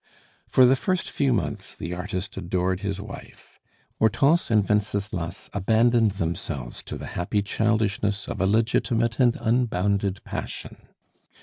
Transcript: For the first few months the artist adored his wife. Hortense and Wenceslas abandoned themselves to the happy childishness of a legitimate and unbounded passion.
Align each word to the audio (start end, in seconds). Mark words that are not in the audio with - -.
For 0.47 0.65
the 0.65 0.75
first 0.75 1.11
few 1.11 1.31
months 1.31 1.75
the 1.75 1.93
artist 1.93 2.35
adored 2.35 2.79
his 2.79 2.99
wife. 2.99 3.59
Hortense 3.99 4.49
and 4.49 4.67
Wenceslas 4.67 5.47
abandoned 5.53 6.13
themselves 6.13 6.81
to 6.85 6.97
the 6.97 7.05
happy 7.13 7.43
childishness 7.43 8.27
of 8.27 8.41
a 8.41 8.47
legitimate 8.47 9.19
and 9.19 9.35
unbounded 9.39 10.23
passion. 10.23 10.87